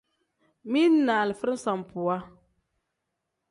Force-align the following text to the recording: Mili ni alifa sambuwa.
Mili 0.63 0.99
ni 1.05 1.11
alifa 1.11 1.57
sambuwa. 1.57 2.29